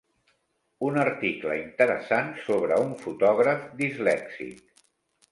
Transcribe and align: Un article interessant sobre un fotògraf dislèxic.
Un 0.85 0.95
article 1.01 1.57
interessant 1.59 2.31
sobre 2.45 2.79
un 2.85 2.95
fotògraf 3.01 3.67
dislèxic. 3.83 4.83